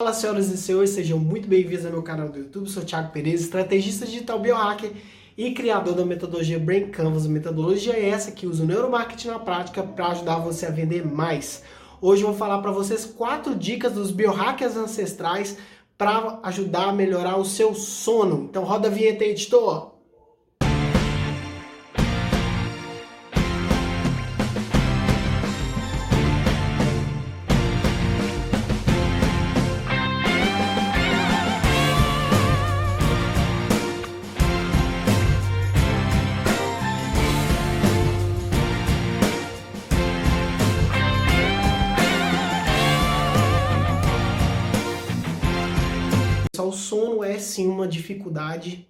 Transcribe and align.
Fala 0.00 0.12
senhoras 0.12 0.48
e 0.48 0.56
senhores, 0.56 0.90
sejam 0.90 1.18
muito 1.18 1.48
bem-vindos 1.48 1.84
ao 1.84 1.90
meu 1.90 2.04
canal 2.04 2.28
do 2.28 2.38
YouTube. 2.38 2.70
Sou 2.70 2.84
Thiago 2.84 3.10
Pereira, 3.10 3.36
estrategista 3.36 4.06
digital 4.06 4.38
biohacker 4.38 4.92
e 5.36 5.52
criador 5.52 5.92
da 5.92 6.06
metodologia 6.06 6.56
Brain 6.56 6.88
Canvas. 6.90 7.26
A 7.26 7.28
metodologia 7.28 7.94
é 7.94 8.08
essa 8.08 8.30
que 8.30 8.46
usa 8.46 8.62
o 8.62 8.66
neuromarketing 8.68 9.26
na 9.26 9.40
prática 9.40 9.82
para 9.82 10.12
ajudar 10.12 10.36
você 10.36 10.66
a 10.66 10.70
vender 10.70 11.04
mais. 11.04 11.64
Hoje 12.00 12.22
eu 12.22 12.28
vou 12.28 12.36
falar 12.36 12.62
para 12.62 12.70
vocês 12.70 13.04
quatro 13.04 13.56
dicas 13.56 13.92
dos 13.92 14.12
biohackers 14.12 14.76
ancestrais 14.76 15.58
para 15.96 16.38
ajudar 16.44 16.90
a 16.90 16.92
melhorar 16.92 17.36
o 17.36 17.44
seu 17.44 17.74
sono. 17.74 18.44
Então 18.48 18.62
roda 18.62 18.86
a 18.86 18.92
vinheta, 18.92 19.24
editor! 19.24 19.97
Sono 46.88 47.22
é 47.22 47.38
sim 47.38 47.66
uma 47.66 47.86
dificuldade 47.86 48.88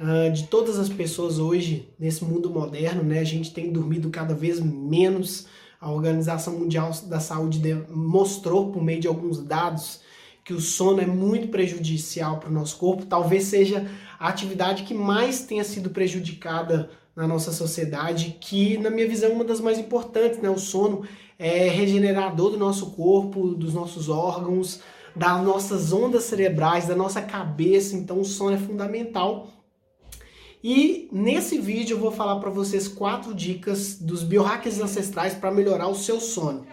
uh, 0.00 0.32
de 0.32 0.48
todas 0.48 0.78
as 0.78 0.88
pessoas 0.88 1.38
hoje 1.38 1.88
nesse 1.98 2.24
mundo 2.24 2.50
moderno, 2.50 3.02
né? 3.02 3.20
A 3.20 3.24
gente 3.24 3.52
tem 3.52 3.72
dormido 3.72 4.10
cada 4.10 4.34
vez 4.34 4.60
menos. 4.60 5.46
A 5.80 5.92
Organização 5.92 6.58
Mundial 6.58 6.90
da 7.06 7.20
Saúde 7.20 7.60
mostrou 7.88 8.72
por 8.72 8.82
meio 8.82 9.00
de 9.00 9.06
alguns 9.06 9.38
dados 9.38 10.00
que 10.44 10.52
o 10.52 10.60
sono 10.60 11.00
é 11.00 11.06
muito 11.06 11.48
prejudicial 11.48 12.40
para 12.40 12.48
o 12.48 12.52
nosso 12.52 12.76
corpo. 12.76 13.06
Talvez 13.06 13.44
seja 13.44 13.88
a 14.18 14.28
atividade 14.28 14.82
que 14.82 14.94
mais 14.94 15.42
tenha 15.42 15.62
sido 15.62 15.90
prejudicada 15.90 16.90
na 17.14 17.28
nossa 17.28 17.52
sociedade, 17.52 18.36
que 18.40 18.76
na 18.78 18.90
minha 18.90 19.06
visão 19.06 19.30
é 19.30 19.32
uma 19.34 19.44
das 19.44 19.60
mais 19.60 19.78
importantes, 19.78 20.40
né? 20.40 20.50
O 20.50 20.58
sono 20.58 21.04
é 21.38 21.68
regenerador 21.68 22.50
do 22.50 22.58
nosso 22.58 22.90
corpo, 22.90 23.54
dos 23.54 23.72
nossos 23.72 24.08
órgãos, 24.08 24.80
das 25.18 25.42
nossas 25.42 25.92
ondas 25.92 26.24
cerebrais, 26.24 26.86
da 26.86 26.94
nossa 26.94 27.20
cabeça, 27.20 27.96
então 27.96 28.20
o 28.20 28.24
sono 28.24 28.54
é 28.54 28.58
fundamental. 28.58 29.48
E 30.62 31.08
nesse 31.12 31.58
vídeo 31.58 31.96
eu 31.96 32.00
vou 32.00 32.12
falar 32.12 32.36
para 32.36 32.50
vocês 32.50 32.86
quatro 32.86 33.34
dicas 33.34 33.94
dos 33.94 34.22
biohackers 34.22 34.80
ancestrais 34.80 35.34
para 35.34 35.50
melhorar 35.50 35.88
o 35.88 35.94
seu 35.94 36.20
sono. 36.20 36.64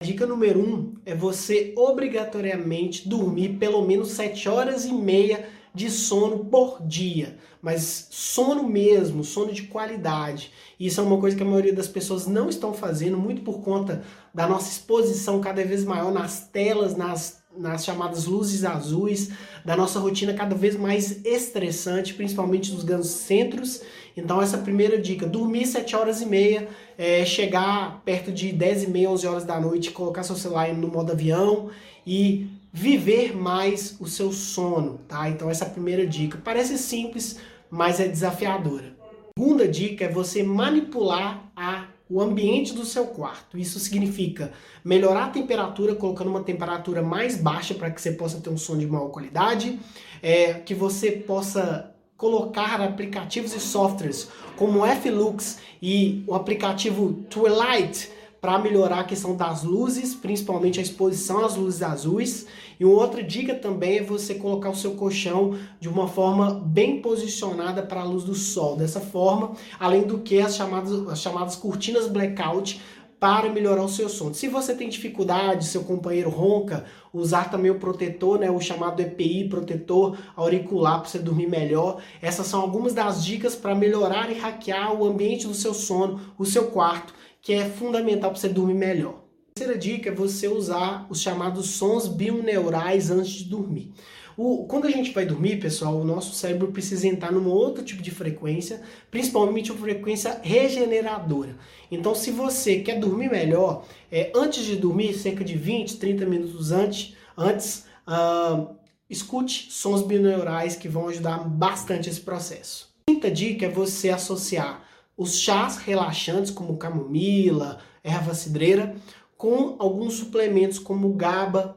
A 0.00 0.04
dica 0.04 0.26
número 0.26 0.60
um 0.60 0.94
é 1.04 1.12
você 1.12 1.74
obrigatoriamente 1.76 3.08
dormir 3.08 3.58
pelo 3.58 3.84
menos 3.84 4.10
7 4.10 4.48
horas 4.48 4.84
e 4.84 4.92
meia 4.92 5.48
de 5.74 5.90
sono 5.90 6.44
por 6.44 6.80
dia, 6.86 7.36
mas 7.60 8.06
sono 8.10 8.62
mesmo, 8.62 9.24
sono 9.24 9.52
de 9.52 9.64
qualidade. 9.64 10.52
Isso 10.78 11.00
é 11.00 11.04
uma 11.04 11.18
coisa 11.18 11.36
que 11.36 11.42
a 11.42 11.46
maioria 11.46 11.74
das 11.74 11.88
pessoas 11.88 12.26
não 12.26 12.48
estão 12.48 12.72
fazendo, 12.72 13.18
muito 13.18 13.42
por 13.42 13.60
conta 13.60 14.02
da 14.32 14.46
nossa 14.46 14.70
exposição 14.70 15.40
cada 15.40 15.64
vez 15.64 15.84
maior 15.84 16.12
nas 16.12 16.48
telas, 16.48 16.96
nas 16.96 17.42
nas 17.58 17.84
chamadas 17.84 18.24
luzes 18.24 18.64
azuis, 18.64 19.30
da 19.64 19.76
nossa 19.76 19.98
rotina 19.98 20.32
cada 20.32 20.54
vez 20.54 20.76
mais 20.76 21.24
estressante, 21.24 22.14
principalmente 22.14 22.72
nos 22.72 22.84
grandes 22.84 23.10
centros. 23.10 23.82
Então, 24.16 24.40
essa 24.40 24.58
primeira 24.58 25.00
dica: 25.00 25.26
dormir 25.26 25.66
7 25.66 25.96
horas 25.96 26.20
e 26.22 26.26
meia, 26.26 26.68
é, 26.96 27.24
chegar 27.24 28.00
perto 28.04 28.32
de 28.32 28.52
10 28.52 28.84
e 28.84 28.90
meia, 28.90 29.10
11 29.10 29.26
horas 29.26 29.44
da 29.44 29.60
noite, 29.60 29.90
colocar 29.90 30.22
seu 30.22 30.36
celular 30.36 30.72
no 30.74 30.88
modo 30.88 31.12
avião 31.12 31.70
e 32.06 32.48
viver 32.72 33.36
mais 33.36 33.96
o 34.00 34.06
seu 34.06 34.32
sono, 34.32 35.00
tá? 35.08 35.28
Então, 35.28 35.50
essa 35.50 35.64
é 35.64 35.68
a 35.68 35.70
primeira 35.70 36.06
dica. 36.06 36.40
Parece 36.42 36.78
simples, 36.78 37.38
mas 37.70 38.00
é 38.00 38.08
desafiadora. 38.08 38.96
Segunda 39.38 39.68
dica 39.68 40.04
é 40.04 40.08
você 40.08 40.42
manipular 40.42 41.48
a 41.54 41.67
o 42.10 42.20
ambiente 42.20 42.72
do 42.72 42.84
seu 42.84 43.06
quarto. 43.06 43.58
Isso 43.58 43.78
significa 43.78 44.52
melhorar 44.84 45.26
a 45.26 45.30
temperatura, 45.30 45.94
colocando 45.94 46.28
uma 46.28 46.42
temperatura 46.42 47.02
mais 47.02 47.36
baixa 47.36 47.74
para 47.74 47.90
que 47.90 48.00
você 48.00 48.12
possa 48.12 48.40
ter 48.40 48.50
um 48.50 48.56
som 48.56 48.76
de 48.76 48.86
maior 48.86 49.08
qualidade, 49.08 49.78
é, 50.22 50.54
que 50.54 50.74
você 50.74 51.12
possa 51.12 51.94
colocar 52.16 52.80
aplicativos 52.80 53.54
e 53.54 53.60
softwares 53.60 54.28
como 54.56 54.84
o 54.84 54.96
Flux 54.96 55.58
e 55.80 56.24
o 56.26 56.34
aplicativo 56.34 57.12
Twilight 57.30 58.10
para 58.40 58.58
melhorar 58.58 59.00
a 59.00 59.04
questão 59.04 59.36
das 59.36 59.62
luzes, 59.62 60.14
principalmente 60.14 60.78
a 60.78 60.82
exposição 60.82 61.44
às 61.44 61.56
luzes 61.56 61.82
azuis. 61.82 62.46
E 62.78 62.84
uma 62.84 62.94
outra 63.00 63.22
dica 63.22 63.54
também 63.54 63.98
é 63.98 64.02
você 64.02 64.34
colocar 64.34 64.70
o 64.70 64.76
seu 64.76 64.92
colchão 64.92 65.58
de 65.80 65.88
uma 65.88 66.06
forma 66.06 66.54
bem 66.64 67.02
posicionada 67.02 67.82
para 67.82 68.00
a 68.00 68.04
luz 68.04 68.24
do 68.24 68.34
sol. 68.34 68.76
Dessa 68.76 69.00
forma, 69.00 69.52
além 69.78 70.02
do 70.02 70.18
que 70.18 70.40
as 70.40 70.54
chamadas, 70.54 71.08
as 71.08 71.20
chamadas 71.20 71.56
cortinas 71.56 72.06
blackout 72.06 72.80
para 73.18 73.50
melhorar 73.50 73.82
o 73.82 73.88
seu 73.88 74.08
sono. 74.08 74.32
Se 74.32 74.46
você 74.46 74.74
tem 74.74 74.88
dificuldade, 74.88 75.66
seu 75.66 75.82
companheiro 75.82 76.30
ronca, 76.30 76.84
usar 77.12 77.50
também 77.50 77.70
o 77.70 77.78
protetor, 77.78 78.38
né, 78.38 78.48
o 78.48 78.60
chamado 78.60 79.00
EPI, 79.00 79.48
protetor 79.48 80.16
auricular 80.36 81.00
para 81.00 81.08
você 81.08 81.18
dormir 81.18 81.48
melhor. 81.48 82.00
Essas 82.22 82.46
são 82.46 82.60
algumas 82.60 82.94
das 82.94 83.24
dicas 83.24 83.56
para 83.56 83.74
melhorar 83.74 84.30
e 84.30 84.38
hackear 84.38 84.94
o 84.94 85.04
ambiente 85.04 85.48
do 85.48 85.54
seu 85.54 85.74
sono, 85.74 86.20
o 86.38 86.44
seu 86.44 86.66
quarto 86.66 87.12
que 87.40 87.52
é 87.52 87.68
fundamental 87.68 88.30
para 88.30 88.40
você 88.40 88.48
dormir 88.48 88.74
melhor. 88.74 89.24
A 89.50 89.54
terceira 89.58 89.78
dica 89.78 90.10
é 90.10 90.14
você 90.14 90.46
usar 90.46 91.06
os 91.10 91.20
chamados 91.20 91.70
sons 91.70 92.06
bioneurais 92.06 93.10
antes 93.10 93.30
de 93.30 93.44
dormir. 93.44 93.92
O, 94.40 94.66
quando 94.66 94.86
a 94.86 94.90
gente 94.90 95.10
vai 95.10 95.26
dormir, 95.26 95.58
pessoal, 95.58 95.96
o 95.96 96.04
nosso 96.04 96.32
cérebro 96.32 96.70
precisa 96.70 97.08
entrar 97.08 97.32
num 97.32 97.48
outro 97.48 97.82
tipo 97.82 98.00
de 98.00 98.12
frequência, 98.12 98.80
principalmente 99.10 99.72
uma 99.72 99.80
frequência 99.80 100.38
regeneradora. 100.44 101.56
Então, 101.90 102.14
se 102.14 102.30
você 102.30 102.78
quer 102.78 103.00
dormir 103.00 103.28
melhor, 103.28 103.84
é, 104.12 104.30
antes 104.36 104.64
de 104.64 104.76
dormir, 104.76 105.14
cerca 105.14 105.42
de 105.42 105.56
20, 105.56 105.96
30 105.96 106.24
minutos 106.24 106.70
antes, 106.70 107.16
antes 107.36 107.84
uh, 108.06 108.76
escute 109.10 109.72
sons 109.72 110.02
bineurais 110.02 110.76
que 110.76 110.88
vão 110.88 111.08
ajudar 111.08 111.38
bastante 111.38 112.08
esse 112.08 112.20
processo. 112.20 112.90
A 113.08 113.12
quinta 113.12 113.28
dica 113.28 113.66
é 113.66 113.68
você 113.68 114.10
associar 114.10 114.87
os 115.18 115.40
chás 115.40 115.78
relaxantes, 115.78 116.52
como 116.52 116.76
camomila, 116.76 117.80
erva 118.04 118.32
cidreira, 118.34 118.94
com 119.36 119.74
alguns 119.80 120.14
suplementos 120.14 120.78
como 120.78 121.12
GABA, 121.12 121.76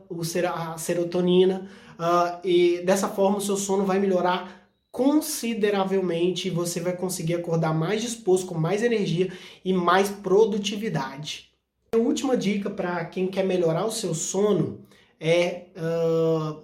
a 0.53 0.77
serotonina, 0.77 1.67
uh, 1.97 2.47
e 2.47 2.83
dessa 2.85 3.09
forma 3.09 3.37
o 3.37 3.41
seu 3.41 3.57
sono 3.57 3.83
vai 3.83 3.99
melhorar 3.99 4.69
consideravelmente 4.91 6.47
e 6.47 6.51
você 6.51 6.79
vai 6.79 6.95
conseguir 6.95 7.33
acordar 7.33 7.73
mais 7.73 8.01
disposto, 8.01 8.45
com 8.45 8.55
mais 8.55 8.83
energia 8.83 9.33
e 9.65 9.73
mais 9.73 10.09
produtividade. 10.09 11.49
A 11.93 11.97
última 11.97 12.37
dica 12.37 12.69
para 12.69 13.03
quem 13.05 13.27
quer 13.27 13.43
melhorar 13.43 13.85
o 13.85 13.91
seu 13.91 14.13
sono 14.13 14.85
é 15.19 15.67
uh, 15.75 16.61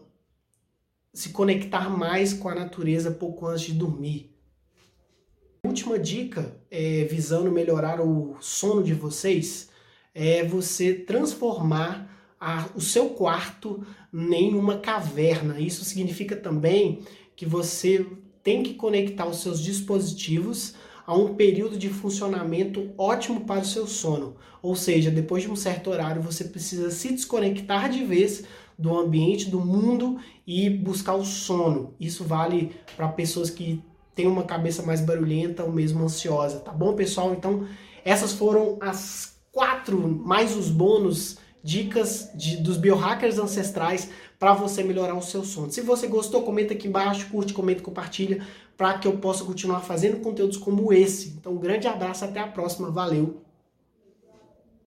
se 1.12 1.30
conectar 1.30 1.90
mais 1.90 2.34
com 2.34 2.50
a 2.50 2.56
natureza 2.56 3.10
pouco 3.10 3.48
antes 3.48 3.66
de 3.66 3.74
dormir 3.74 4.37
última 5.68 6.00
dica, 6.00 6.56
é, 6.72 7.04
visando 7.04 7.52
melhorar 7.52 8.02
o 8.02 8.38
sono 8.40 8.82
de 8.82 8.94
vocês, 8.94 9.70
é 10.16 10.44
você 10.44 10.94
transformar 10.94 12.10
a, 12.40 12.68
o 12.76 12.82
seu 12.82 13.10
quarto 13.10 13.86
em 14.14 14.56
uma 14.56 14.78
caverna. 14.78 15.60
Isso 15.60 15.84
significa 15.84 16.36
também 16.36 17.02
que 17.36 17.46
você 17.46 18.06
tem 18.42 18.64
que 18.64 18.74
conectar 18.74 19.28
os 19.28 19.42
seus 19.42 19.62
dispositivos 19.62 20.74
a 21.06 21.16
um 21.16 21.36
período 21.36 21.78
de 21.78 21.90
funcionamento 21.90 22.90
ótimo 22.98 23.42
para 23.42 23.62
o 23.62 23.66
seu 23.66 23.88
sono. 23.88 24.36
Ou 24.62 24.76
seja, 24.76 25.12
depois 25.12 25.44
de 25.44 25.52
um 25.52 25.56
certo 25.56 25.90
horário, 25.90 26.22
você 26.22 26.44
precisa 26.44 26.90
se 26.92 27.14
desconectar 27.14 27.90
de 27.90 28.04
vez 28.04 28.44
do 28.78 28.98
ambiente, 28.98 29.50
do 29.50 29.60
mundo 29.60 30.20
e 30.46 30.70
buscar 30.70 31.16
o 31.16 31.26
sono. 31.26 31.94
Isso 32.00 32.24
vale 32.24 32.72
para 32.96 33.08
pessoas 33.08 33.50
que 33.50 33.82
tem 34.18 34.26
uma 34.28 34.44
cabeça 34.44 34.82
mais 34.82 35.00
barulhenta 35.00 35.64
ou 35.64 35.72
mesmo 35.72 36.04
ansiosa, 36.04 36.60
tá 36.60 36.72
bom, 36.72 36.94
pessoal? 36.94 37.34
Então, 37.34 37.68
essas 38.04 38.34
foram 38.34 38.78
as 38.82 39.38
quatro, 39.52 40.10
mais 40.10 40.58
os 40.58 40.70
bônus, 40.70 41.38
dicas 41.64 42.32
de, 42.34 42.58
dos 42.58 42.78
biohackers 42.78 43.38
ancestrais 43.38 44.10
para 44.40 44.54
você 44.54 44.84
melhorar 44.84 45.16
o 45.16 45.22
seu 45.22 45.44
sono. 45.44 45.72
Se 45.72 45.82
você 45.82 46.08
gostou, 46.08 46.42
comenta 46.42 46.74
aqui 46.74 46.88
embaixo, 46.88 47.30
curte, 47.30 47.54
comenta, 47.54 47.84
compartilha, 47.84 48.42
para 48.76 48.98
que 48.98 49.08
eu 49.08 49.18
possa 49.18 49.46
continuar 49.46 49.82
fazendo 49.82 50.20
conteúdos 50.20 50.58
como 50.58 50.92
esse. 50.92 51.36
Então, 51.40 51.54
um 51.54 51.60
grande 51.60 51.88
abraço, 51.88 52.26
até 52.26 52.40
a 52.40 52.48
próxima, 52.48 52.90
valeu! 52.90 53.47